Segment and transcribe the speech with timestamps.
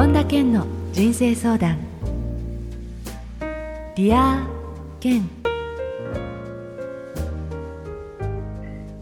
[0.00, 1.78] 本田健の人生相談。
[3.94, 5.28] Dear Ken。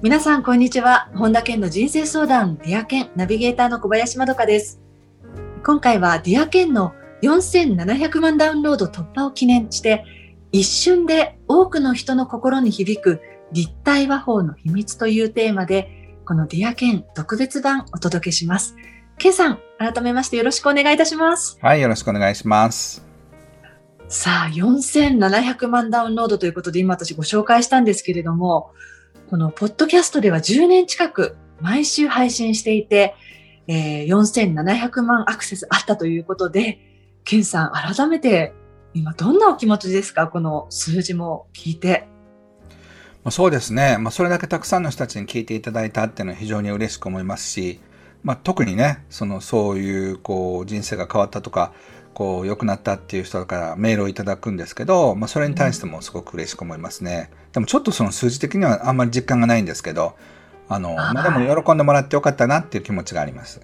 [0.02, 1.08] 皆さんこんにちは。
[1.14, 3.10] 本田健の人生相談 Dear Ken。
[3.14, 4.80] ナビゲーターの小林まどかです。
[5.64, 6.92] 今回は Dear Ken の
[7.22, 10.04] 4700万ダウンロード突破を記念して
[10.50, 13.20] 一瞬で多くの人の心に響く
[13.52, 18.74] 立体話法の秘密というテーマでこの Dear Ken 特別版お届けします。
[19.18, 21.58] ケンさん、改めましてよろしくお願いいたします。
[21.60, 23.04] はい、よろしくお願いします。
[24.08, 28.70] さあ、4700万ダウンロードということで今私ご紹介したんですけれども、
[29.28, 33.16] このポッドキャストでは10年近く毎週配信していて、
[33.66, 36.78] えー、4700万アクセスあったということで、
[37.24, 38.54] ケンさん、改めて
[38.94, 40.28] 今どんなお気持ちですか？
[40.28, 42.06] この数字も聞いて。
[43.30, 43.98] そうですね。
[43.98, 47.80] まあ、それだけたくさんの人たちに聞いていただいたっていうのは非常に嬉しく思いますし、
[48.22, 51.72] まあ、特にねそのそういうこう人生が変わったとか
[52.14, 57.30] こう良くなったっていう人からメールをいただくんですけど、まあ、それに対してもすごく嬉しく思いますね。
[57.52, 60.16] でもちょっとその数字的にはあんまり実感がないんですけど
[60.68, 63.60] あのまあ、でも喜んでもらってよかったなっていう気持ちがあります。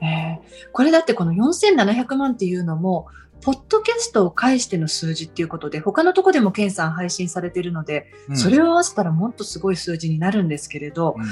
[0.00, 0.38] えー、
[0.72, 3.06] これだってこの4700万っていうのも
[3.42, 11.24] ポッドキャストを介しての数字っていうことで、他のとこでもケンさん配信されているので、うん、それを合わせたらもっとすごい数字になるんですけれど、うん、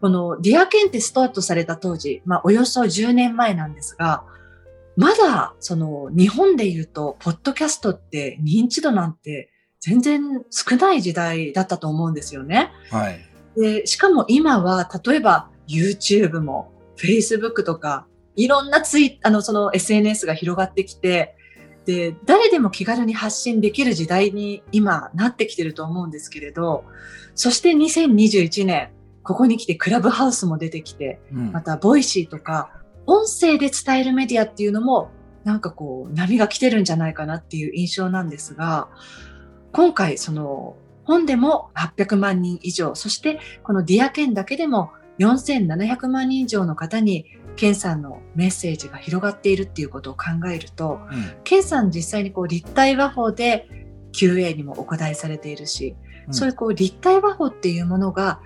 [0.00, 4.24] このディアケンってスタートされた当時、まあおよそ10年前なんですが、
[4.96, 12.72] まだその日本で言うと、ポッドキャストって認知度なんて全然少ない時代だったと思うんですよね。
[12.90, 13.20] はい。
[13.56, 21.36] で、しかも今は例えば YouTube も Facebook とかいろんなツイあの、その SNS が広がってきて、
[21.84, 26.84] で、誰でも気軽に発信できる時代に今なってきてると思うんですけれど、
[27.34, 28.90] そして2021年、
[29.22, 32.70] ここに来てクラブハウスも出てきて、うん、また Voicy とか、
[33.06, 35.10] 音声で伝えるメディアっていうのも、
[35.44, 38.88] なんかこう、波が来てるんじゃないかなっていう印象なんですが、
[39.72, 47.26] 今回その本でも800万人以上、そしてこの Dear Ken だけでも4700万人以上の方に
[47.56, 53.68] ケンさんのメッセージが広がっているっていうことを考えると、うん、ケンさん実際にこう立体話法で
[54.12, 55.96] QA にもお答えされているし、
[56.28, 58.40] うん、そういうこう立体話法っていうものが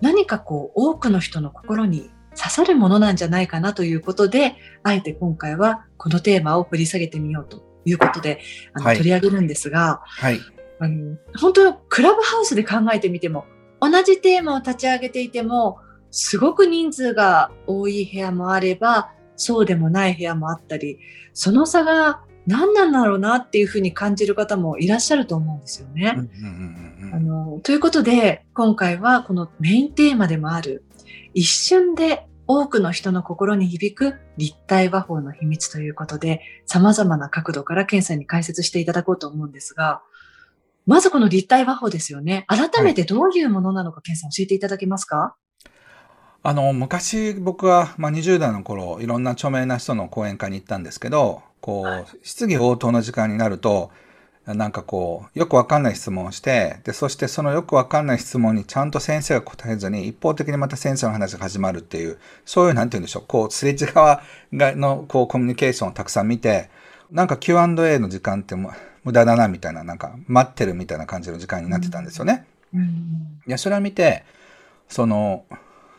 [0.00, 8.40] 何かこう多くの人の心に刺さるものなんじゃないかなということで、あえて今回はこのテーマを掘り下げてみようということで、
[8.74, 10.40] あの、はい、取り上げるんですが、はい、
[10.78, 13.46] あの本当クラブハウスで考えてみても、
[13.80, 15.78] 同じテーマを立ち上げていても、
[16.18, 20.98] すごく人数が多い部屋もあれば、そうでもない部屋もあったり、
[21.34, 26.14] その差が何なんだろうなっていうふうに感じる方もいらっしゃると思うんですよね。
[27.12, 30.84] あのということで、今回はこのメインテーマでもある、
[31.34, 40.00] 一瞬で多くの人の心に響く立体和法の秘密ということで、様々な角度から検査に解説していただこうと思うんですが、
[40.86, 42.46] まずこの立体和法ですよね。
[42.48, 45.36] 改めてどういうものなのか、検査教えていただけますか？
[46.46, 53.90] あの、昔僕は、まあ、20代の頃、いろんな著名な人の講演会に行ったんですけど、こう、質疑応答の時間になると、
[54.46, 66.70] なんかこう、よくわかんない質問をして、で、そしてそのよくわかんない質問にちゃんと先生が答えずに、一方的にまた先生の話が始まるっていう、そういう、なんて言うんでしょう、こう、すれ違側の、こう、コミュニケーションをたくさん見て、
[67.10, 68.70] なんか Q&A の時間って無
[69.12, 72.46] 駄だな、みたいな、なんか、待ってるみたいな感じの時間になってたんですよね。
[72.72, 72.82] うん、
[73.48, 74.24] いや、それを見て、
[74.88, 75.44] その、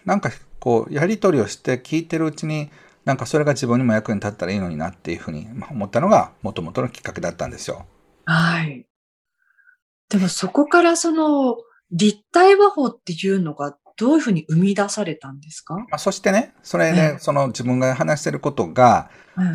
[0.08, 2.72] なんかこう、やり取りをして聞いてるうちに、
[3.04, 7.86] なんかそれが自分にも役に立ったらいいのになっていうふうに思ったのが、もともとのきっかけだったんですよ。
[8.26, 8.86] はい。
[10.10, 11.58] でもそこからその、
[11.92, 19.10] 立体和法っていうのがどういうふうに生み出されたんですか、まあ、そしてね、それで、その自分が話してることが、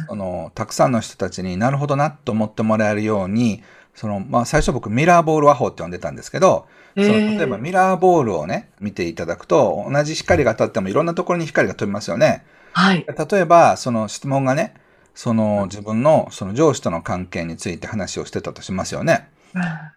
[0.08, 3.62] その、たくさんの人たちになるほどなと思ってもらえるように、
[3.94, 12.44] その、まあ、最初僕ミラーボール和法って呼んでたんですけど、その例えばミラーボールをね、見ていただくと、同じ光が当たってもいろんなところに光が飛びますよね。
[12.72, 13.06] はい。
[13.06, 14.74] 例えば、その質問がね、
[15.14, 19.28] その自分のその上司との関係について話をしてたとしますよね。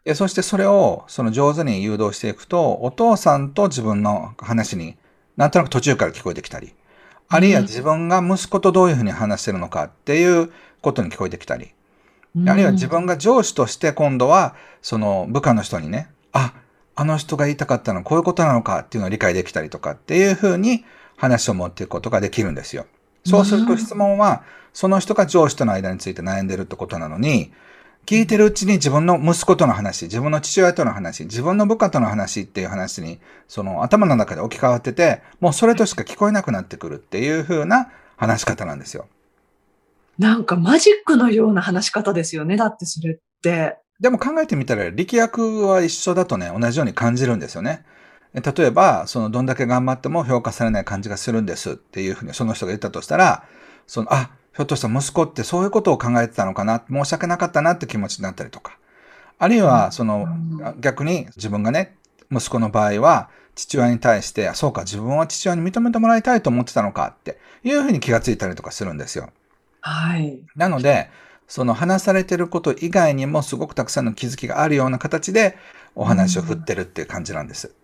[0.04, 4.98] でそしてそれをその上手に誘導していくと、お父さんと自分の話に
[5.38, 6.74] なんとなく途中から聞こえてきたり、
[7.28, 10.52] あるいは自分が息子とどういうふうに話してるのかっていう
[10.82, 11.72] ことに聞こえてきたり、
[12.48, 16.54] あるいは自分が上司として今度はその部下の人にね、あ、
[16.96, 20.84] あの人が言いたかったのはこういうことなのかっていうのを理解できたりとかっていうふうに
[21.18, 22.86] 話を持っていくことができるんですよ。
[23.26, 24.44] そうすると質問は、
[24.74, 27.52] その人が上司との間について悩んでるってことなのに、
[28.06, 39.08] 聞いてるうちに自分の息子との話、自分の父親との話、自分の部下との話っていう話に、その頭の中で置き換わってて、もうそれとしか聞こえなくなってくるっていう風な話し方なんですよ。
[40.18, 42.58] なんかマジックのような話し方ですよね。
[42.58, 43.78] だってそれって。
[44.00, 47.86] でも考えてみたら、力学は一緒だとね、同じように感じるんですよね。
[48.34, 53.46] 例えば、その、どんだけ頑張っても評価されない感じがするんですっていうふうにその人が言ったとしたら、
[53.88, 58.78] その、あ、ひょっとしたら息子ってそういうことを考えてたのかな、申し訳なかったなって気持ちになったりとか。
[59.38, 60.28] あるいは、その、
[60.80, 61.96] 逆に自分がね、
[62.32, 69.30] 息子の場合は、父親に対して、そうか、自分は父親に認めてもらいたいと思ってたのかっていうふうに気がついたりとかするんですよ。
[69.88, 70.42] はい。
[70.56, 71.12] なので、
[71.48, 75.58] その話されてること以外にもすごくたくさんの気づきがあるような形で
[75.94, 77.76] お話を振ってるっていう感じなんです。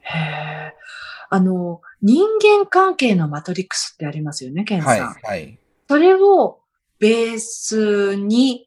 [0.00, 0.74] へえ。
[1.30, 4.90] あの、人間関係のマトリックスってありますよね、ケンさん。
[4.90, 5.58] はい、はい。
[5.88, 6.58] それを
[6.98, 8.66] ベースに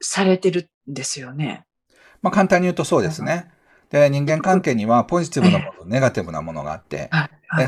[0.00, 1.64] されてるんですよね。
[2.22, 3.50] まあ簡単に言うとそうですね。
[3.92, 7.10] で、人間関係にはポジティブなもの、ネガティブなものがあって、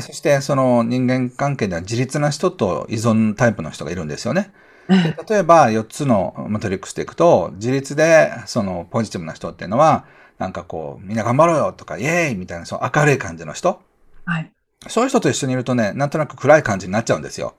[0.01, 4.51] そしてその人間関係では自立な人と依存タイプの人がいるんですよね。
[4.87, 10.05] で例えば4つのマトリックスでいくと、自立でそのポジティブな人っていうのは、
[10.39, 13.81] なんかこう、みんな頑張ろうよとか、イエーイみたいな、その明るい感じの人。
[14.25, 14.51] はい。
[14.87, 17.55] そういう人と一緒にいるとね、なんとなく暗い感じになっちゃうんですよ。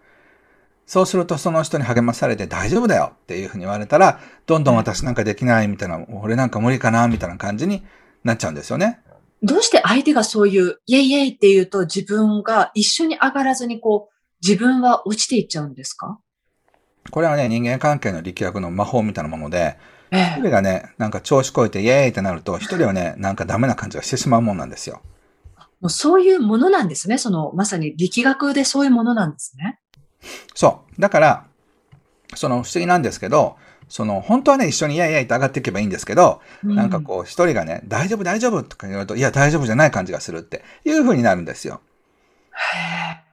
[0.87, 7.85] そうするとその人に励まされて大丈夫だよっていうふうに言われたら、どんどん私なんかできないみたいな、俺なんか無理かなみたいな感じに
[8.25, 9.01] なっちゃうんですよね。
[9.43, 14.15] どうして相手がそういう、イェイイェイって言うと自分が一緒に上がらずにこう、
[14.47, 16.19] 自分は落ちていっちゃうんですか？
[17.11, 19.79] これはね、人間関係の力学の魔法みたいなもので、
[20.11, 25.01] え一人がね、なんか調子こいてイエーイってなると、一人はね、なんかダメな感じがしてしまうもんなんですよ。
[25.81, 27.19] もうそういうものなんですね。
[27.19, 29.79] その、まさに力学でそういうものなんですね。
[30.55, 31.01] そう。
[31.01, 31.47] だから、
[32.35, 33.57] その不思議なんですけど、
[33.89, 41.81] その本当はね、一緒にイエーイイエーイって上がっていけばいいんですけど、なんかこう、一人がね、大丈夫大丈夫とか言われると、いや、大丈夫じゃない感じがするっていう風になるんですよ。
[42.53, 43.27] へー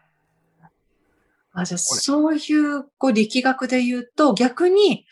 [1.55, 5.05] あ、じゃあ、そういう、こう、力学で言うと、逆に、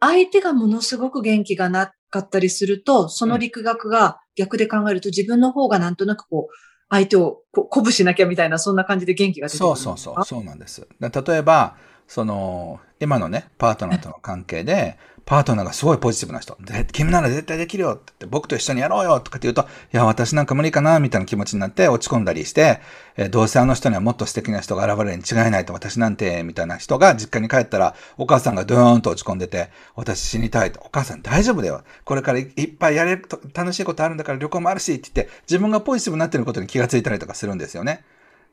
[0.00, 6.54] 相手がものすごく元気がなかったりすると、その力学が逆で考えると、自分の方がなんとなくこう、
[6.90, 10.12] 相手をこ鼓舞しなきゃみたいな、そんな感じで元気が出てくるそうんですか？
[10.12, 10.86] そうそう、そうなんです。
[11.00, 14.96] で例えば、その、今のね、パートナーとの関係で、
[15.26, 16.56] パートナーがすごいポジティブな人。
[16.60, 22.80] で、君なら絶対できるよって言って、僕と一緒にやろうよとかって言うと、いや、私なんか無理かなみたいな気持ちになって落ち込んだりして、
[23.16, 30.80] えーどうせあの人にはもっと素敵な人が現れるに違いないと私なんて、みたいな人が実家に帰ったら、お母さんがドーンと落ち込んでて、私死にたいと。
[30.84, 31.82] お母さん大丈夫だよ。
[32.04, 38.04] これからいいっぱいやれると、楽しいことあるんだから旅行もあるしって言って、自分がポジティブになってることに気がついたりとかするんですよね。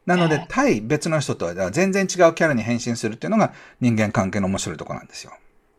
[0.05, 5.31] なのでええ、対別の人とは全然違うキャラに変身するっていうのが人間関係の面白いところなんですよ。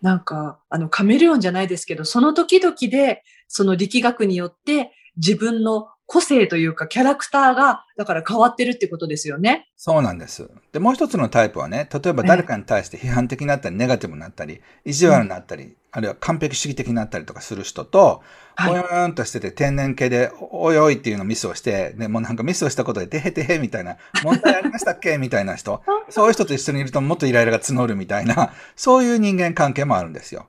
[0.03, 9.69] なんか、あの、カメレオンじゃないですけど、その時々で、その力学によって、自分の個性というか、キャラクターが、だから変わってるってことですよね。
[9.77, 10.51] そうなんです。
[10.73, 18.23] で、もう一つのタイプはね、例えば誰かに対して批判的になったり、ネガティブになったり、意地悪になったり、あるいは完璧主義的になったりとかする人と、
[18.55, 25.17] はいぽよーんとしてて天然系で、おいおいっていうのをミスをして、でもうなんかミスをしたことで、てへてへみたいな、問題ありましたっけ？
[25.19, 30.49] みたいな人、そういう人と一緒にいるともっとイライラが募るみたいな、そういう人間関係もあるんですよ。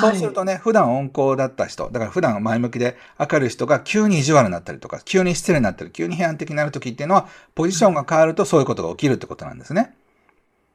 [0.00, 7.26] そうするとね、普段温厚だった人、だから普段前向きで明るい人が急に意地悪になったりとか、急に失礼になったり、急に批判的になるときっていうのは、
[7.56, 9.92] ポジションが変わるとそういうことが起きるってことなんですね。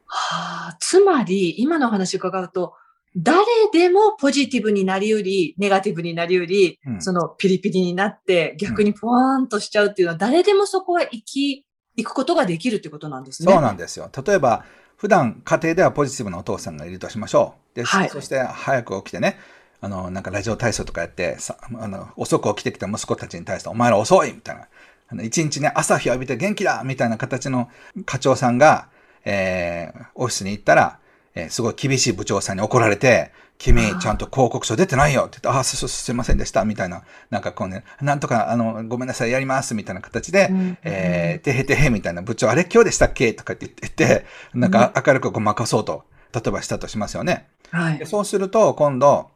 [0.05, 2.73] はあ、つまり、今のお話を伺うと、
[3.15, 11.65] 誰でもポジティブになりうり、ネガティブになりうり、うんそのピリピリになって、逆にポワーンとしちゃうっていうのは、誰でもそこは生き、
[11.97, 13.51] 行くことができるってことなんですね。
[13.51, 14.09] そうなんですよ。
[14.25, 14.65] 例えば、
[14.97, 17.75] 普段家庭ではポジティブなお父さんがいるとしましょう。
[17.75, 19.37] で、はいそして早く起きてね、
[19.81, 24.67] あの、なんかラジオ体操とかやって、さあの遅く起きてきた息子たちに対して、お前ら遅いみたいな。
[25.07, 27.69] あの一日ね、朝日浴びて元気だみたいな形の
[28.05, 28.89] 課長さんが、
[29.23, 30.99] えーオフィスに行ったら、
[31.35, 47.47] えーすごい厳しい部長さんに怒られて、君、ちゃんと広告書出てないよって言って、あ、す、す、すいませんでした、みたいな、なんかこうね、なんとか、あの、ごめんなさい、やります、みたいな形で、うんえー、てへてへみたいな部長、あれ今日でしたっけとかって言って、なんか明るくごまかそうと、例えばしたとしますよね。
[47.71, 48.05] はいで。
[48.05, 49.31] そうすると、今度、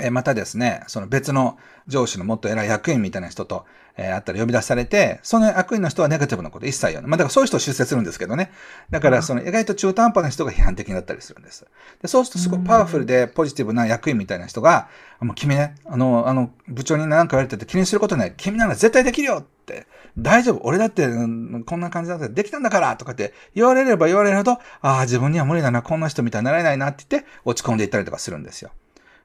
[0.00, 3.66] えーまたですね、その別の上司のもっと偉い役員みたいな人と、
[3.98, 7.10] えーあったら呼び出されて、その役員の人はネガティブなこと一切言わない。
[7.10, 8.50] まあだからそういう人を出世するんですけどね。
[8.90, 11.66] だからその意外と中途半端な人が批判的になったりするんです。
[12.00, 14.88] でそうするとすごいパワフルでポジティブな役員みたいな人が、
[15.18, 18.34] あもう君ね、あの、あの、部長に何か言われてて気にすることない。
[18.36, 19.86] 君なら絶対できるよって。
[20.16, 20.60] 大丈夫。
[20.64, 28.70] 俺だって、うんこんな感じだってできたんだからとかって言われれば言われるほど、ああ、自分には無理だな、こんな人みたいになれないなって言って落ち込んでいったりとかするんですよ。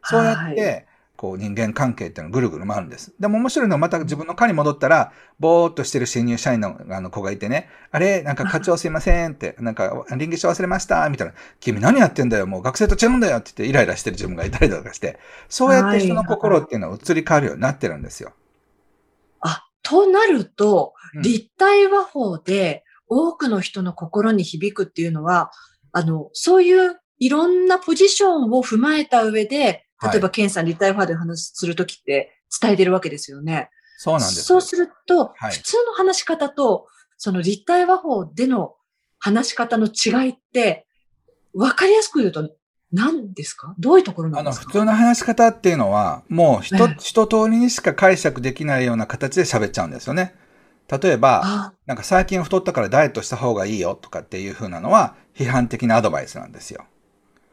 [0.04, 0.82] そうやって、は
[1.24, 3.14] こう人間関係っていうのがぐるぐる回るんです。
[3.18, 18.34] でも面白いのはまた自分の課に戻ったら、ぼーっとしてる新入社員のあの子がいてね、あれなんか課長すいませんって、なんか臨機書忘れましたみたいな、君何やってんだよもう学生と違うんだよって言ってイライラしてる自分がいたりとかして、そうやって人の心っていうのは移り変わるようになってるんですよ。
[19.40, 25.52] あ、となると、立体和法で多くの人の心に響くっていうのは、
[25.94, 33.70] あの、そういういろんなポジションを踏まえた上で、例えば、ケンさん立体派で話するときって伝えてるわけですよね。
[33.98, 34.44] そうなんです。
[34.44, 38.76] そうすると、はい、普通の話し方と、その立体和法での
[39.20, 40.86] 話し方の違いって、
[41.54, 42.50] わかりやすく言うと
[42.92, 43.76] 何ですか？
[43.80, 44.62] どういうところなんですか？
[44.62, 50.36] あの、普通の話し方っていうのは、もう一、一通りにしか解釈できないような形で喋っちゃうんですよね。
[50.90, 56.86] 例えば、なんか最近太ったからダイエットした方がいいよとかっていう風なのは、批判的なアドバイスなんですよ。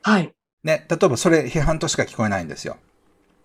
[0.02, 0.34] はい。
[0.64, 2.76] ね、例えばそれ批判としか聞こえないんですよ。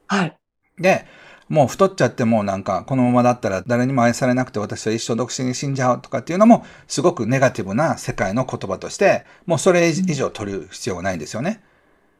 [0.08, 0.36] はい。
[0.78, 1.06] で、
[1.48, 11.64] もう太っちゃってもなんかこのままだったら誰にも愛されなくて私は一生独身に死んじゃうとかっていうのもすごくネガティブな世界の言葉としてもうそれ以上取る必要がないんですよね。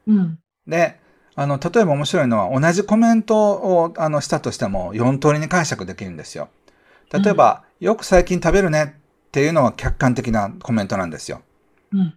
[0.06, 0.38] うん。
[0.66, 0.98] で、
[1.34, 6.48] あの、例えば面白いのは同じコメントをあのしたとしても4通りに解釈できるんですよ。
[7.12, 8.96] 例えば、うん、よく最近食べるね
[9.28, 11.42] っていうのは客観的なコメントなんですよ。
[11.92, 12.14] うん。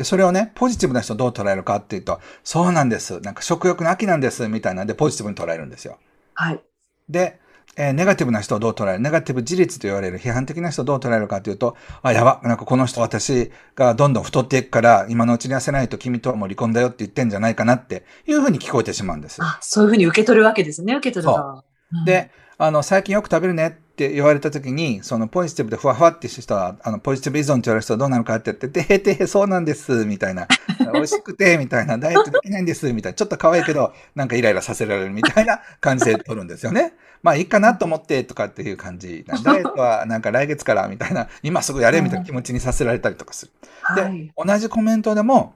[0.00, 3.20] で、それをね、ポジティブな人どう捉えるかっていうと、そうなんです。
[3.20, 4.48] なんか食欲の秋なんです。
[4.48, 5.98] みたいなんでポジティブに捉えるんですよ。
[6.32, 6.62] はい。
[7.10, 7.38] で、
[7.76, 9.00] えー、ネガティブな人をどう捉える？
[9.00, 19.42] ネガティブ自立と言われる批判的な人をどう捉えるかというと、あ、やば、なんかこの人私がどんどん太っていくから、今のうちに痩せないと君とはもう離婚だよって言ってんじゃないかなっていうふうに聞こえてしまうんです。
[19.42, 21.36] あ、そういうふうに受け取るわけですね、受け取ると。
[21.36, 21.98] そう。
[21.98, 30.48] うん、で、あの、最近よく食べるねって言われたときに、そのポジティブでふわふわってした人は、あの、ポジティブ依存って言われる人はどうなるかって言って、てへてへ、そうなんです、みたいな。
[30.94, 31.98] 美味しくて、みたいな。
[31.98, 33.14] ダイエットできないんです、みたいな。
[33.14, 36.94] ちょっと可愛いけど、なんかイライラさせられるみたいな 感じで取るんですよね。
[37.22, 39.26] まあいいかなと思ってとかっていう感じ。
[39.44, 43.52] ダイエットはなんか来月からみたいな、今すぐやれみたいな気持ちにさせられたりとかする。
[43.94, 45.54] で、同じコメントでも、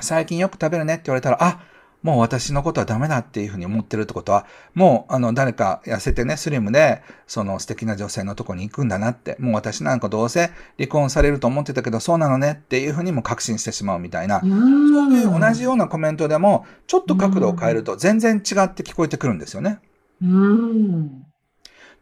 [0.00, 1.60] 最近よく食べるねって言われたら、あ、
[2.02, 19.78] もう私のことはダメだっていうふうに思ってるってことは、もう、あの、誰か痩せてね、スリムで、その素敵な女性のとこに行くんだなって、もう私なんかどうせ離婚されると思ってたけど、そうなのねっていうふうにも確信してしまうみたいな、そういう同じようなコメントでも、ちょっと角度を変えると全然違って聞こえてくるんですよね。
[20.22, 21.22] うん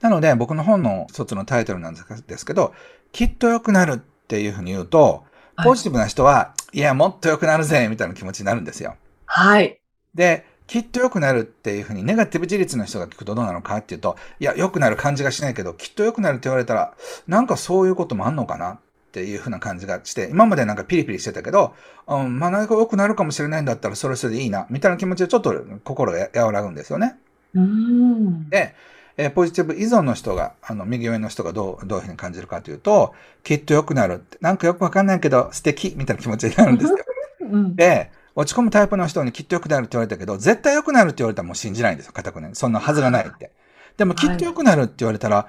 [0.01, 2.73] なので、僕の本の一つのタイトルなんですけど、
[3.13, 5.25] きっと良くなるっていうふうに言うと、
[5.63, 8.97] ポジティブな人は、はい、いや、もっと良くなるぜみたいな気持ちになるんですよ。
[9.27, 9.80] はい。
[10.15, 16.95] で、きっと良くなるっていうふうにネガティブ自立の人が聞くとどうなのかっていうと、いや、良くなる感じがしないけど、きっと良くなるって言われたら、
[17.27, 18.79] なんかそういうこともあんのかなっ
[19.13, 21.75] ていうふうな感じがして、今までなんかピリピリしてたけど、
[22.07, 25.53] うん、まあ何か良くなるかもしれないんだったらそれそれでいいな、みたいな気持ちでちょっと
[25.83, 27.17] 心が和らぐんですよね。
[27.55, 28.77] うんで、
[29.17, 33.13] えー、ポジティブ依存の人が、あの、右上の人がどう、どういうふうに感じるかというと、
[33.43, 36.99] きっと良くなるって、なんかよくわかんないけど素敵みたいな気持ちになるんですよ。
[37.51, 42.51] うん、で、落ち込むタイプの人にきっと良くなるって言われたけど、絶対良くなるって言われたらもう信じないんですよ、固くね。
[42.55, 43.53] そんなはずがないって。
[43.97, 45.49] でもきっと良くなるって言われたら、は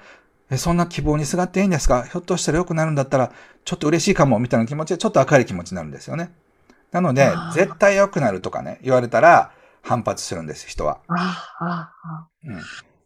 [0.50, 2.02] い、え、そんな希望にすがっていいんですか？
[2.02, 3.32] ひょっとしたら良くなるんだったら、
[3.64, 6.32] ちょっと嬉しいかも、みたいな気持ちで、ちょっと明るい気持ちになるんですよね。
[6.90, 11.00] なので、絶対良くなるとかね、言われたら、反発するんです、人は。
[11.08, 12.60] ああ、あうん、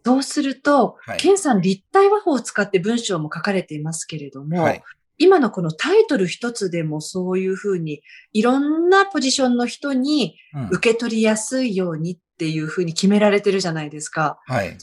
[0.04, 4.82] そうすると、はい、ケンさん立体和法を使って文章も書かれていますけれども、はい、
[5.18, 10.36] 今のこのタイトル一つでもそういうふうに、いろんなポジションの人に
[10.70, 14.38] 受け取りやすいようにっていうふうに決められてるじゃないですか。
[14.46, 14.76] はい。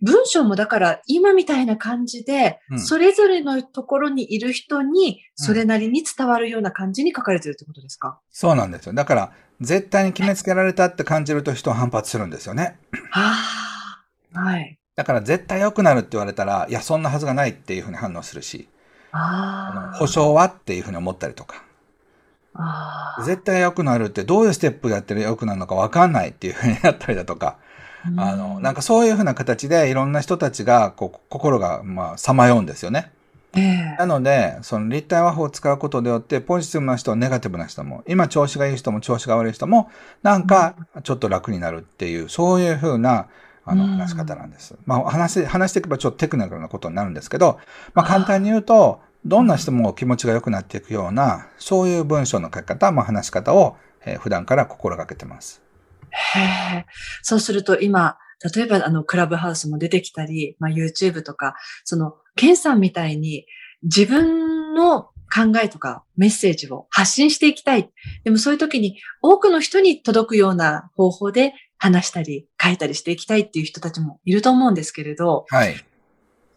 [0.00, 8.92] 文章もだから今みたいな感じで、それぞれのところにいる人にそれなりに伝わるような感じに書かれてるってことですか、そうなんですよ。
[8.92, 12.78] だから、絶対に決めつけられたって感じると人は反発するんですよね。
[13.10, 13.32] は
[14.34, 14.38] あ。
[14.38, 14.78] はい。
[14.94, 18.68] だから絶対良くなるって言われたら、いや、そんなはずがないっていうふうに反応するし。
[19.12, 21.64] あ保証はっていうふうに思ったりとか。
[23.24, 27.56] 絶対良くなるってどういうステップやってる良くなるのか分かんないっていうふうになったりだとか。
[28.16, 33.10] あの、なんかそういうふうな形でいろんな人たちが、こう、心が、まあ、さまようんですよね。
[33.54, 39.90] えー、なので、その立体和法を使うことによって、ポジティブな人、ネガティブな人も、今調子がいい人も調子が悪い人も、
[40.22, 43.26] なんかちょっと楽になるっていう、そういうふうな、
[43.70, 44.76] あの、話し方なんです。
[44.86, 47.58] まあ、話、話していけばちょっとテクニカルなことになるんですけど、
[47.94, 55.62] まあ、簡単に言うと、どんな人も気持ちが良くなっていくような、そういう文章の書き方、まあ、話し方を、えー、普段から心がけてます。
[56.10, 56.40] へ
[56.78, 56.86] え。
[57.22, 58.16] そうすると今、
[58.54, 63.46] 例えばあの、クラブハウスも出てきたり、まあ、YouTube とか、その、ケンさんみたいに
[63.82, 67.90] 自分の考えとかメッセージを発信していきたい。
[68.24, 75.76] でもそういう時に多くの人に届くような方法で話したり書いたりしていきたいっていう人たちもいると思うんですけれど、はい。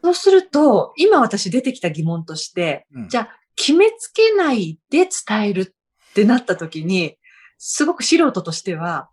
[0.04, 7.18] そうすると、今私出てきた疑問として、うんじゃあ、決めつけないで伝えるってなった時に、
[7.58, 9.10] すごく素人としては、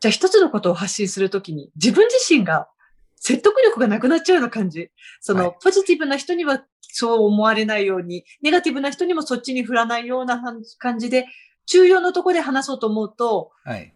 [0.00, 2.68] じゃあ一つのことを発信するときに、自分自身が
[3.16, 4.90] 説得力がなくなっちゃうような感じ。
[5.20, 10.42] その、はいポジティブな人にはそう思われないように、ネガティブな人にもそっちに振らないような
[10.78, 11.26] 感じで、
[11.66, 13.92] 重要なところで話そうと思うと、はい。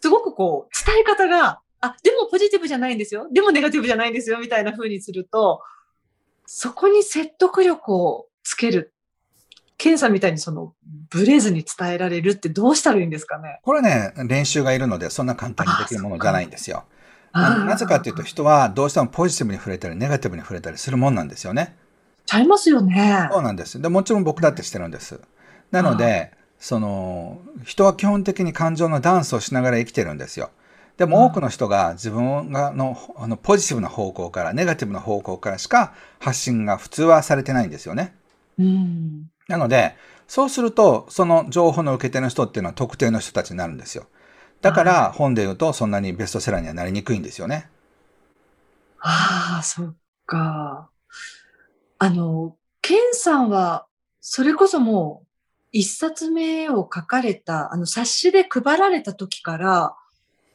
[0.00, 3.28] すごくこう、伝え方が、あ、でもポジティブじゃないんですよ。
[3.32, 4.38] でもネガティブじゃないんですよ。
[4.38, 5.62] みたいな風にすると、
[6.46, 8.92] そこに説得力をつける。
[9.78, 10.74] ケンさんみたいにその、
[11.10, 16.84] ブレずに伝えられるってどうしたらいいんですかねこれね、練習がいるので、そんな簡単にできるものじゃないんですよ。
[17.32, 21.76] なぜかというと、人はどうしてもポジティブに触れたり、ネガティブに触れたりするもんなんですよね。
[22.24, 23.28] ちゃいますよね。
[23.30, 23.80] そうなんです。
[23.80, 25.20] で、もちろん僕だってしてるんです。
[25.70, 26.32] なので、
[26.66, 30.50] その、人は基本的に感情のダンスをしながら生きてるんですよ。
[30.96, 38.16] でも多くの人が自分がのあのポジティブな方向から、ネガティブな方向からしか発信が普通はされてないんですよね。
[38.58, 39.30] うん。
[39.46, 39.94] なので、
[40.26, 44.08] そうすると、その情報の受け手の人っていうのは特定の人たちになるんですよ。
[44.60, 47.70] だから、本で言うと、そんなにベストセラーにはなりにくいんですよね。
[48.98, 49.96] ああ、そっ
[50.26, 50.90] か。
[51.98, 53.86] あの、ケンさんは、
[54.20, 55.25] それこそもう、
[55.72, 59.96] 一冊目を書かれた、あの、冊子で配られた時から、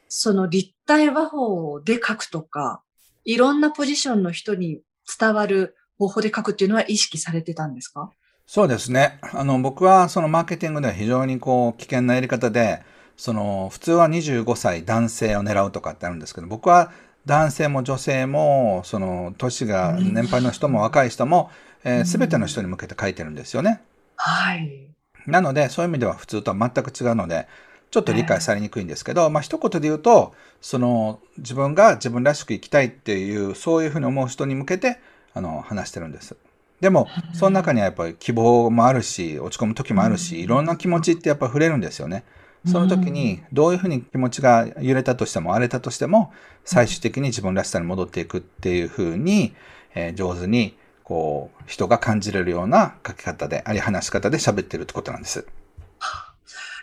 [0.08, 2.82] その立体和法で書くとか、
[3.24, 4.82] いろんなポジションの人に
[5.20, 8.10] 伝わる方法で書くっていうのは意識されてたんですか？
[8.48, 9.20] そうですね。
[9.34, 12.82] あの、僕はそのマーケティングでは非常にこう、危険なやり方で、
[13.16, 16.92] その、普通は25歳男性を狙うとかってあるんですけど、僕は
[17.26, 21.52] 男性も女性も、その、年が年配の人も若い人も、
[21.84, 23.82] えー、全ての人に向けて書いてるんですよね。
[24.18, 24.91] はい。
[25.26, 27.48] なので、そういう意味では普通とは全く違うので、
[27.92, 35.00] ちょっと理解されにくいんですけど、まあ一言で言うと、その自分が自分らしく生きたいっていう、そういうふうに思う人に向けて、
[35.34, 36.36] あの、話してるんです。
[36.80, 42.24] でも、その中にはやっぱり希望もあるし、落ち込む時もあるし、いろんな気持ちってやっぱ触れるんですよね。
[42.66, 46.32] その時に、どういうふうに気持ちが揺れたとしても、荒れたとしても、
[46.64, 49.54] 最終的に自分らしさに戻っていくっていうふうに、
[49.96, 55.48] えー上手に、こう、人が感じれるような書き方であり、話し方で喋ってるってことなんです。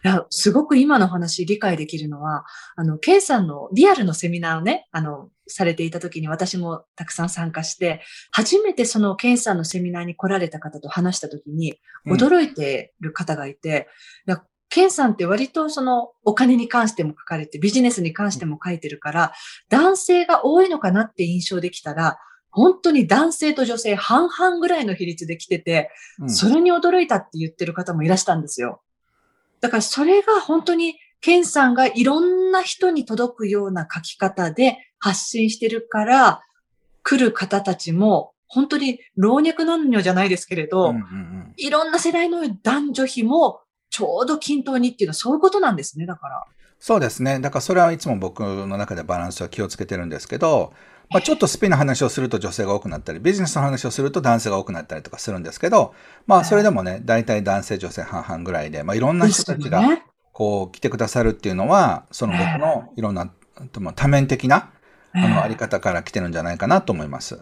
[0.04, 2.44] いや、すごく今の話理解できるのは、
[2.76, 11.72] あの、ケンさんのリアルのセミナーをね、あの、されていた時に私もたくさん参加して、初めてそのケンさんのセミナーに来られた方と話した時に、
[12.06, 13.88] うん驚いてる方がいて、
[14.26, 19.32] いやケンさんって割とそのお金に関しても書かれて、ビジネスに関しても書いてるから、
[19.68, 22.18] 男性が多いのかなって印象できたら、
[22.50, 28.80] 本当に男性と女性半々ぐらいの比率で来てて、うんそれに驚いたって言ってる方もいらしたんですよ。
[29.60, 36.42] だからそれが本当に、ケンさんがいろんな人に届くような書き方で発信してるから、
[37.02, 46.44] 来る方たちも、本当に老若男女じゃないですけれど、うんうんうんいろんな世代の男女比もちょうど均等にっていうのはそういうことなんですね、だから。
[46.78, 47.40] そうですね。
[47.40, 50.72] だからそれはいつも僕の中でバランスは気をつけてるんですけど、
[51.10, 55.94] まあ、ちょっとスピンの話をすると女性が多くなったり、ビジネスの話をすると男性が多くなったりとかするんですけど、
[56.26, 60.04] まあそれでもね、大体男性女性半々ぐらいで、まあいろんな人たちがね。
[60.38, 63.28] こう来てくださるっていうのは、その僕のいろんな
[63.96, 64.70] 多面的な
[65.12, 67.40] あのあり方から来てるんじゃないかなと思います。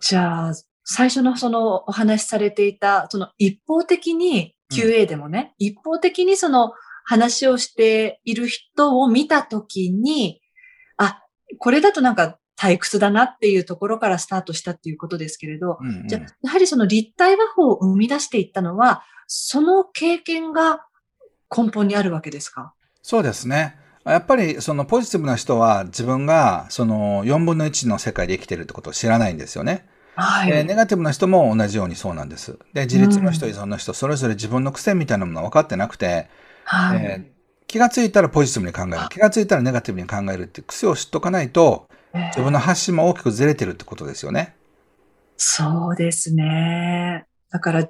[0.00, 0.52] じゃあ、
[0.82, 6.72] 最初のそのお話しされていた、その一方的に QA でもね、一方的にその
[7.04, 10.45] 話をしている人を見たときに、あ、
[11.58, 20.86] これだとなんか退屈だなっていうところからスタートしたっていうことですけれど、うんうんじゃあ、やはりその立体和法を生み出していったのは、その経験が
[21.54, 22.72] 根本にあるわけですか？
[23.02, 23.76] そうですね。
[24.04, 29.88] やっぱりそのポジティブな人は自分がその4分の1の世界で生きてるってことを知らないんですよね。
[30.14, 30.50] はい。
[30.52, 32.58] でネガティブな人も同じようにそうなんです。
[32.72, 36.28] で、自立の人、依存の人、それぞれ自分の癖みたいなものは分かってなくて、
[36.64, 36.98] はい。
[37.02, 37.35] えー
[37.66, 44.54] 気がついたらポジティブに考える、気がついたらネガティブに考えるって癖を知っとかないと、自分の発信も大きくずれてるってことですよね。
[45.36, 47.26] そうですね。
[47.50, 47.88] だから、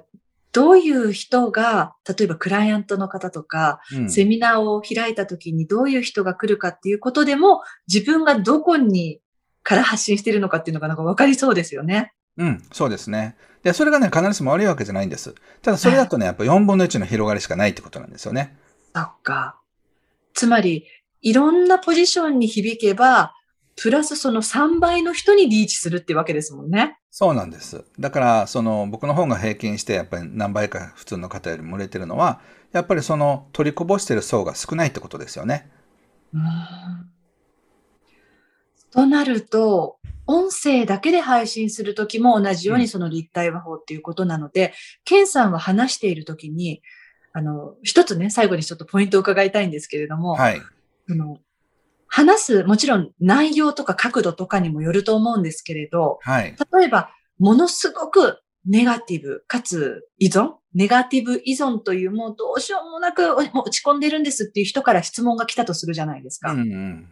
[0.51, 7.61] どういう人が、例えばクライアントの方とか、うんセミナーを開いた時にどういう人が来るかっていうことでも、
[7.91, 9.21] 自分がどこに
[9.63, 12.13] から発信しているのかっていうのがなんか分かりそうですよね。
[12.37, 13.35] うん、そうですね。
[13.63, 15.35] で、それがね、必ずしも悪いわけじゃないんです。
[15.61, 18.55] ただ、それだとね、やっぱ4分の1の広がりしかないってことなんですよね。
[18.95, 19.59] そっか。
[20.37, 20.85] つまり、
[21.21, 23.33] いろんなポジションに響けば、
[23.75, 26.99] プラスその3倍の人にリーチするってわけですもんね。
[27.09, 27.83] そうなんです。
[27.99, 32.39] だから、その、僕の方が平均して、やっぱり何倍か普通の方よりも売れてるのは、
[32.71, 35.71] やっぱりその、取りこぼしてる層が少ないってことですよね。
[38.91, 39.97] となると、
[40.27, 44.71] 音声だけで配信するときも同じようにその立体話法っていうことなので、うん、
[45.03, 46.83] ケンさんは話しているときに、
[47.37, 50.59] あの、一つね、最後にちょっとポイントを伺いたいんですけれども、はい。
[51.09, 51.37] あの
[52.07, 56.55] 話す、もちろん内容とか角度とかにもよると思うんですけれど、はい。
[56.73, 66.53] 例えば、ものすごくネガティブかつ依存ネガティブ依存というもうどうしようもなく落ち込んでるんですっていう人から質問が来たとするじゃないですか。
[66.53, 67.11] うんうん、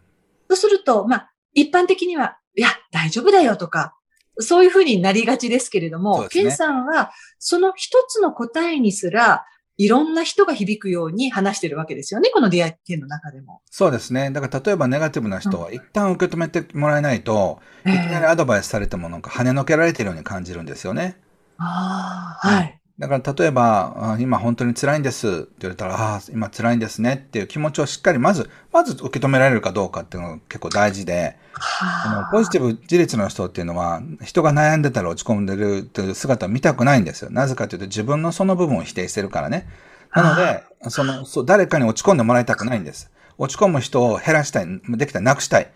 [0.49, 3.95] そうすると、まあ、一般的には、いや、大丈夫だよとか、
[4.39, 9.45] そういうふうになりがちですけれども、ね、ケンさんは、その一つの答えにすら、
[9.77, 13.61] いろんな人が響くように話してるわけですよね、この出会いっていうの中でも。
[13.69, 14.31] そうですね。
[14.31, 21.17] だから例えばネガティブな人は一旦受け止めてもらえないと、うん、いきなりアドバイスされてもなんか跳ねのけられてるように感じるんですよね。
[21.57, 22.79] ああ、はい。
[22.97, 31.37] だから例えば、今本当に辛いんですって言われたら、ああ、今辛いんですねっていう気持ちをしっかりまず、まず受け止められるかどうかっていうのが結構大事で、
[31.81, 37.31] あのポジティブ自立の人っていうのは、人が悩んでたら落ち込んでるっていう姿を見たくないんですよ。
[37.31, 39.67] なぜかというと自分のその部分を否定してるからね。
[40.13, 43.11] なので、その、そう、誰かに落ち込んでもらいたくないんです。
[43.37, 45.69] 落ち込む人を減らしたい、できたらなくしたい。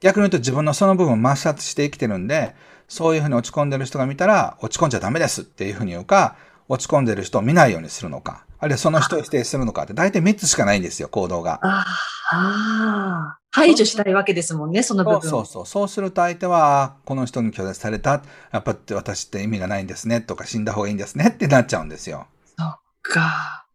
[0.00, 2.54] 逆に言うと自分のその部分を抹殺して生きてるんで、
[2.88, 6.36] そういうふうに落ち込んでる人が見たら、落ち込んじゃダメですっていうふうに言うか、
[6.68, 11.58] 落ち込んでる人を見ないようにするのか、あるいはその人を否定するのかって、大体3つしかないんですよ、行動が。
[11.62, 11.84] あ
[12.30, 13.38] あ。
[13.54, 15.88] 排除したいわけですもんね、その部分そうそうそう。
[15.88, 22.26] すると相手は、この人に拒絶された、やっぱって私って意味がないんですね、とか死んだ方がいいんですねってなっちゃうんですよ。
[22.58, 23.66] そっか。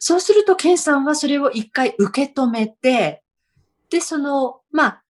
[0.00, 3.22] そうすると、ケンさんはそれを一回受け止めて、
[3.88, 5.02] で、その、まあ、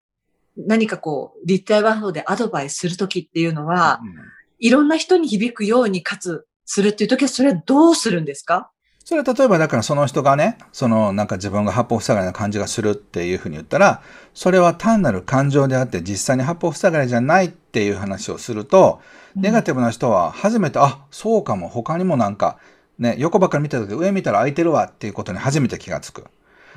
[0.57, 4.15] 何かこう、立体話法でアドバイスするときっていうのは、うん、
[4.59, 8.71] いろんな人に響くように、かつ、するっていうときは、それはどうするんですか？
[9.05, 14.03] それは例えばだからその人がね、そのなんか自分が八方塞がりな感じがするっていうふうに言ったら、
[14.35, 19.01] それは単なる感情であって実際に八方塞がりじゃないっていう話をすると、
[19.35, 22.59] ネガティブな人は初めて、あ、そうかも、他にもなんか
[22.99, 26.27] ね、横ばっかり見た時上見たら空いてるわっていうことに初めて気がつく。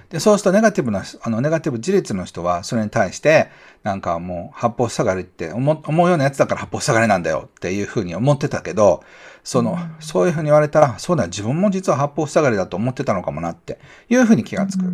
[0.10, 3.50] で、そうするとネガティブな、あの、ネガティブ自立の人は、それに対して、
[3.84, 9.04] なんかもう、八方塞がりって思思うようなやつだから八方塞がりなんだよっていうふうに思ってたけど、
[9.44, 14.86] その、うん、そういうふうに言われたら、そうだ、自分も実は八方塞がりだと思ってたのかもなっていうふうに気がつく。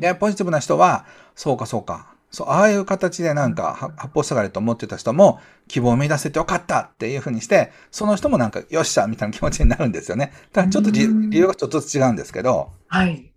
[0.00, 10.32] で、ポジティブな人は、そうかそうか、そう、ああいう形でなんか、八方塞がりと思ってた人も、希望を見出せてよかったっていうふうにして、その人もなんか、よっしゃみたいな気持ちになるんですよね。
[10.52, 11.00] ただちょっと理
[11.32, 12.70] 由がちょっとずつ違うんですけど。
[12.86, 13.29] はい。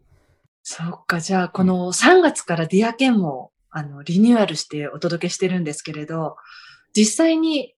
[0.64, 6.38] そっか、じゃあ、この3月からディアケンも、あの、リニューアルしてお届けしてるんですけれど、
[6.96, 7.76] 実際に、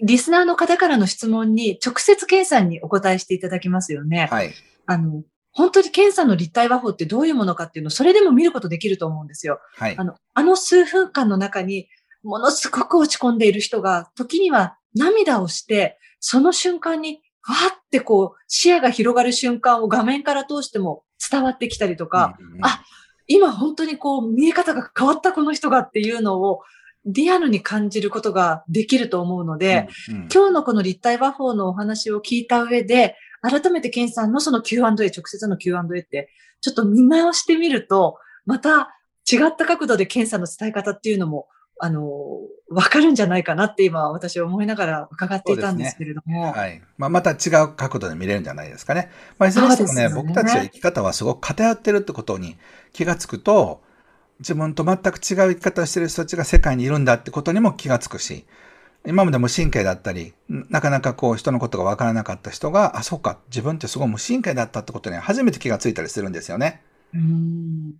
[0.00, 4.28] リスナーの方からの質問に直接ケンさんにお答えしていただきますよね。
[4.30, 4.52] はい。
[4.86, 9.58] あの、本当に検査の立体和法ってどういうものかっていうのをそれでも見ることできると思うんですよ。
[9.76, 9.96] はい。
[9.98, 11.88] あの、あの数分間の中に
[12.22, 22.82] ものすごく落ち込んでいる人が時には涙をして、その瞬間にわってこう視野が広がる瞬間を画面から通しても伝わってきたりとか、うんうん、あ、
[23.26, 26.62] 今本当にこう見え方が変わったこの人がっていうのを
[27.04, 38.94] リアルに感じることができると思うので、うんうん、今日のこの立体和法のお話を聞いた上で、改めてケンさんのその Q&A、直接の Q&A って、ちょっと見直してみると、また
[39.30, 41.46] 違った角度でケンさんの伝え方っていうのも、
[41.78, 42.02] あの、
[42.70, 46.46] わかるんじゃないかなって今私は思いながら伺っていたんですけれども。
[46.46, 46.82] ね、はい。
[46.98, 49.10] まあ、また違う角度で見れるんじゃないですかね。
[49.38, 52.56] まあ、いずれにしてもね、ね僕たちは生き方はすごく偏ってるってことに
[52.92, 53.82] 気がつくと、
[54.40, 58.44] 自分と全く違う生き方をしている人たちが世界にいるんだってことにも気がつくし、
[59.06, 66.82] 今まで無神経だったり、なかなかこう人のことがわからなかった人が、あ、そうか、自分ってすごい無神経だったってことに初めて気がついたりするんですよね。
[67.14, 67.94] うん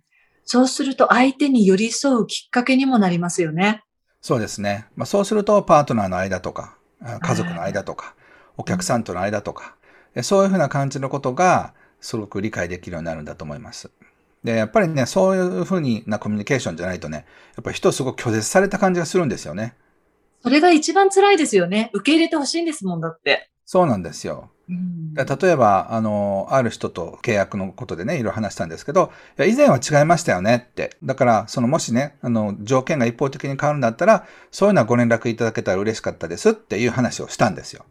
[0.51, 3.83] そうすると相手に寄り添うきっかけにもなりますよね。
[4.21, 4.87] そうですね。
[4.95, 6.77] まあ、そうするとパートナーの間とか、
[7.21, 8.15] 家族の間とか、
[8.57, 9.75] お客さんとの間とか、
[10.21, 13.91] そういうふうな感じのことがすごく理解できるようになるんだと思います。
[14.43, 19.75] で、やっぱりね、そういうふうになコミュニケーションじゃないとね、やっぱり人をすごく拒絶された感じがするんですよね。
[20.41, 21.89] それが一番辛いですよね。
[21.93, 23.49] 受け入れてほしいんですもんだって。
[23.65, 24.49] そうなんですよ。
[24.69, 30.95] うん、例えば、あの、ある人と契約のことでね、いろいろ話したんですけど、いや以前は違いましたよねって。
[31.03, 37.83] だから、そのもしね、あの、条件が一方的に変わるんだったら、そういうのはご連絡いただけたら嬉しかったですっていう話をしたんですよ。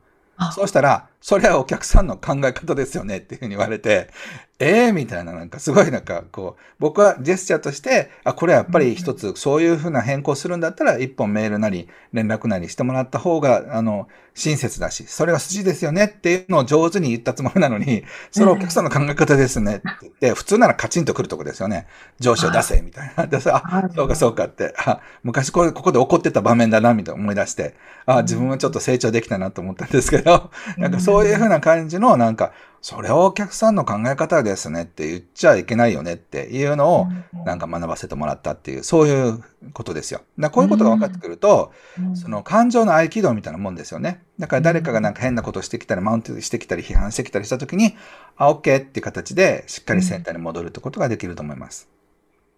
[0.52, 4.08] そうしたら、それはお客さんの考え方ですよねっていうふうに言われて、
[4.60, 21.86] え えー、みたいな、なんかすごいなんかこう、僕はジェスチャーとして、あ、これやっぱり一つそういうふうな変更するんだったら、一本メールなり連絡なりしてもらった方が、あの、親切だし、それが筋ですよねっていうのを上手に言ったつもりなのに、そのお客さんの考え方ですねって言って、普通ならカチンとくるとこですよね。
[22.20, 23.26] 上司を出せ、みたいな。
[23.26, 23.40] で、あ、
[23.94, 27.74] そうかそうかって、あ、昔これ、ここで怒ってた場面だな、みたいな思い出して、
[28.06, 37.06] あ、自分はちょっと成長できたなと思ったんですけど、なんかそういうふうな感じの、なんか、それはお客さんの考え方ですねって言っちゃいけないよねっていうのを
[37.44, 39.42] なんか学ばせてもらったっていう、そういう
[39.72, 40.20] ことですよ。
[40.38, 41.72] だこういうことが分かってくると、
[42.14, 44.22] その感情の合気道みたいなもんですよね。
[44.38, 47.96] だから誰かがなんか変なことしてきたり、マウントしてきたり、批判してきたりしたときに、
[48.36, 51.88] あ、OK っていう形でしっかりセンターに戻るってことができると思います。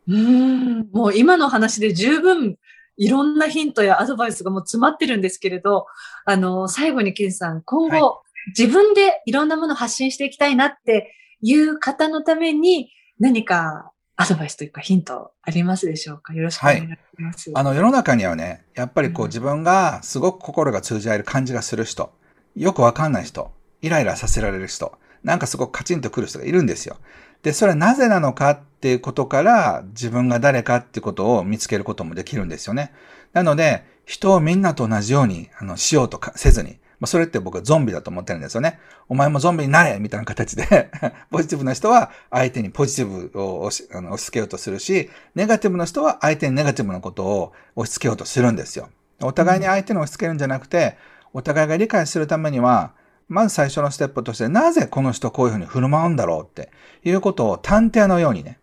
[0.09, 2.57] うん、もう今の話で十分
[2.97, 5.87] いろんなヒントやアドバイスがもう詰まってるんですけれど、
[6.27, 16.35] あの、最後にケンさん、今後、はい自分でいろんなものを発信していきたいなっていう方のために何かアドバイスというかヒントありますでしょうか？
[16.35, 16.87] よろしくお願いし
[17.19, 17.51] ます。
[17.51, 22.13] はい、あの世の中にはね、やっぱりこう自分がすごく心が通じ合える感じがする人、
[22.55, 23.51] よくわかんない人、
[23.81, 26.99] イライラさせられる人、なんかすごくカチンとくる人がいるんですよ。
[27.43, 32.93] で、それはなぜなのかっていうことから自分が誰かっていうことを見つけることもできるんですよね。
[33.33, 38.79] なので、人をみんなと同じようにあのしようとかせずに、まあ、それって僕はゾンビだと思ってるんですよね。
[39.09, 40.91] お前もゾンビになれみたいな形で
[41.33, 48.91] ポジティブな人は相手にポジティブを押しあの押し付けようとするし、ネガティブな人は相手にネガティブなことを押し付けようとするんですよ。
[49.23, 50.97] お互いに相手に押し付けるんじゃなくて、
[51.33, 52.93] お互いが理解するためには、
[53.29, 56.71] まず最初のステップとして、なぜこの人こういうふうに振る舞うんだろうって
[57.05, 58.59] いうことを探偵のようにね、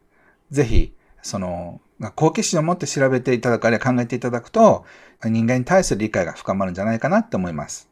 [0.52, 1.82] ぜひ、その、
[2.16, 4.86] 好奇心を持って調べていただく、あるいは考えていただくと、
[5.24, 7.90] 人間に対する理解が深まるんじゃないかなって思います。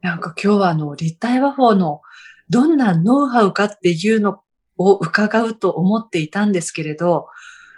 [0.00, 2.02] なんか今日はあの、立体和法の
[2.50, 4.40] どんなノウハウかっていうの
[4.76, 7.26] を伺うと思っていたんですけれど、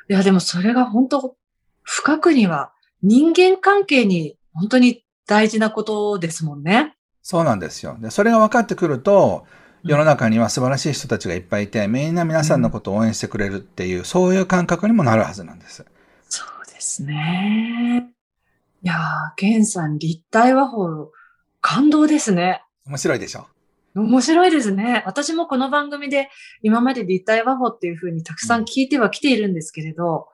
[0.09, 1.37] いやでもそれが本当
[1.83, 6.97] 深くには人間関係に本当に大事なことですもんね。
[7.23, 7.97] そうなんですよ。
[8.01, 9.47] で、それが分かってくると、
[9.85, 15.87] 世の中には素晴らしい人たちがいっぱいいて、みんな皆さんのことを応援してくれるっていう、そういう感覚にもなるはずなんです。
[16.29, 18.11] そうですね。
[18.83, 18.97] いやー、
[19.37, 21.11] ゲンさん、立体和法、
[21.61, 22.63] 感動ですね。
[22.87, 23.47] 面白いでしょ？
[23.95, 25.03] 面白いですね。
[25.05, 26.31] 私もこの番組で
[26.63, 30.29] 今まで立体和法っていうふうにたくさん聞いてはきているんですけれど、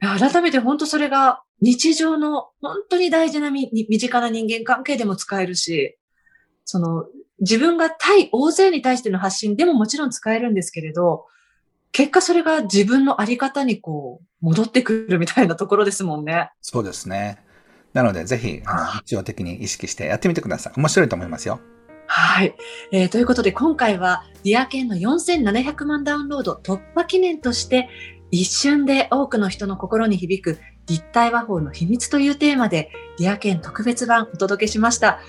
[0.00, 5.98] うん、改めて本当それが日常の本当に大事な身近な人間関係でも使えるし、
[6.64, 7.04] その
[7.40, 11.26] 自分が対大勢に対しての発信でももちろん使えるんですけれど、
[11.92, 16.50] 結果それが自分のあり方にこう戻ってくるみたいなところですもんね。
[16.62, 17.44] そうですね。
[17.96, 20.74] なので、ぜひ、あの、日常的に意識してやってみてください。
[20.76, 21.60] 面白いと思いますよ。
[22.06, 22.54] はい。
[22.92, 27.88] えー、ということで、今回は、ディアケンの4700万ダウンロード突破記念として、
[28.30, 35.20] 一瞬で多くの人の心に響く立体和法の秘密というテーマで、ディアケン特別版お届けしました。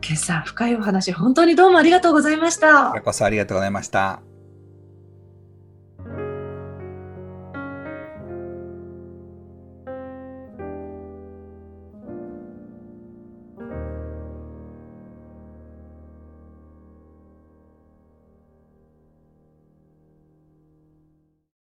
[0.00, 2.84] ケンさん、深いお話、本当にどうもありがとうございました。
[2.84, 4.22] こちらこそありがとうございました。